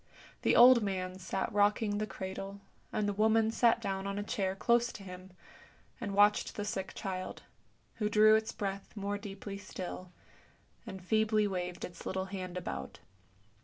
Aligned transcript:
The 0.41 0.55
old 0.55 0.81
man 0.81 1.19
sat 1.19 1.53
rocking 1.53 1.99
the 1.99 2.07
cradle, 2.07 2.59
and 2.91 3.07
the 3.07 3.13
woman 3.13 3.51
sat 3.51 3.79
down 3.79 4.07
on 4.07 4.17
a 4.17 4.23
chair 4.23 4.55
close 4.55 4.91
to 4.93 5.03
him 5.03 5.29
and 6.01 6.15
watched 6.15 6.55
the 6.55 6.65
sick 6.65 6.95
child, 6.95 7.43
who 7.97 8.09
drew 8.09 8.33
its 8.33 8.51
breath 8.51 8.95
more 8.97 9.19
deeply 9.19 9.59
still, 9.59 10.11
and 10.87 11.05
feebly 11.05 11.47
waved 11.47 11.85
its 11.85 12.03
little 12.03 12.25
hand 12.25 12.57
about. 12.57 12.97